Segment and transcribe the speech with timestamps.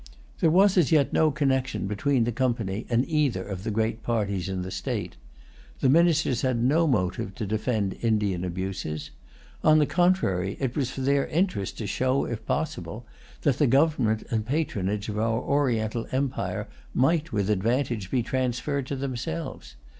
[0.39, 4.49] There was as yet no connection between the Company and either of the great parties
[4.49, 5.15] in the state.
[5.79, 9.11] The ministers had no motive to defend Indian abuses.
[9.63, 13.05] On the contrary, it was for their interest to show, if possible,
[13.43, 18.95] that the government and patronage of our Oriental empire might, with advantage, be transferred to
[18.95, 19.75] themselves.